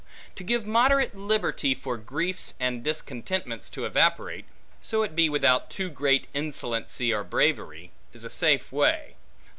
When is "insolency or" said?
6.33-7.23